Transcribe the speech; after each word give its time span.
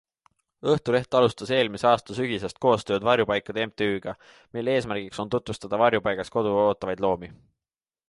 Õhtuleht 0.69 1.17
alustas 1.19 1.51
eelmise 1.57 1.85
aasta 1.89 2.15
sügisest 2.21 2.57
koostööd 2.67 3.07
Varjupaikade 3.11 3.67
MTÜga, 3.69 4.17
mille 4.59 4.77
eesmärgiks 4.81 5.25
on 5.27 5.33
tutvustada 5.37 5.83
varjupaigas 5.87 6.39
kodu 6.41 6.59
ootavaid 6.67 7.09
loomi. 7.09 7.35